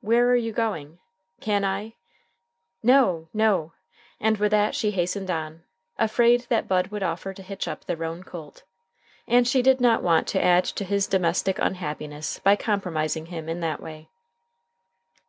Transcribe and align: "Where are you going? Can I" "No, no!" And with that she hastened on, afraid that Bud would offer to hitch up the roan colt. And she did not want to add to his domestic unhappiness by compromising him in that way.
"Where 0.00 0.28
are 0.28 0.34
you 0.34 0.52
going? 0.52 0.98
Can 1.40 1.64
I" 1.64 1.94
"No, 2.92 3.28
no!" 3.32 3.74
And 4.18 4.36
with 4.38 4.50
that 4.50 4.74
she 4.74 4.90
hastened 4.90 5.30
on, 5.30 5.62
afraid 6.00 6.46
that 6.48 6.66
Bud 6.66 6.88
would 6.88 7.04
offer 7.04 7.32
to 7.32 7.42
hitch 7.44 7.68
up 7.68 7.84
the 7.84 7.96
roan 7.96 8.24
colt. 8.24 8.64
And 9.28 9.46
she 9.46 9.62
did 9.62 9.80
not 9.80 10.02
want 10.02 10.26
to 10.26 10.42
add 10.42 10.64
to 10.64 10.84
his 10.84 11.06
domestic 11.06 11.60
unhappiness 11.60 12.40
by 12.40 12.56
compromising 12.56 13.26
him 13.26 13.48
in 13.48 13.60
that 13.60 13.80
way. 13.80 14.08